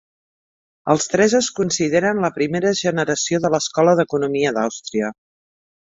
[0.93, 5.17] Els tres es consideren la primera generació de l'escola d'economia d'Àustria.